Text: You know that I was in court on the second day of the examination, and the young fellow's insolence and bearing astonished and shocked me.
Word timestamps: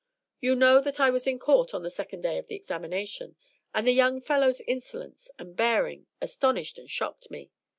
You 0.39 0.55
know 0.55 0.81
that 0.81 0.99
I 0.99 1.11
was 1.11 1.27
in 1.27 1.37
court 1.37 1.75
on 1.75 1.83
the 1.83 1.91
second 1.91 2.21
day 2.21 2.39
of 2.39 2.47
the 2.47 2.55
examination, 2.55 3.35
and 3.71 3.85
the 3.85 3.91
young 3.91 4.19
fellow's 4.19 4.59
insolence 4.61 5.29
and 5.37 5.55
bearing 5.55 6.07
astonished 6.21 6.79
and 6.79 6.89
shocked 6.89 7.29
me. 7.29 7.51